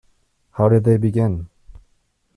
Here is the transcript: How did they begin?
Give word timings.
How 0.53 0.67
did 0.67 0.83
they 0.83 0.97
begin? 0.97 1.47